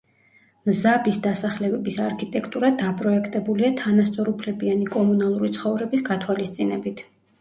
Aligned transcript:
მზაბის 0.69 1.19
დასახლებების 1.25 1.99
არქიტექტურა 2.05 2.71
დაპროექტებულია 2.79 3.71
თანასწორუფლებიანი 3.83 4.89
კომუნალური 4.97 5.53
ცხოვრების 5.59 6.07
გათვალისწინებით. 6.09 7.05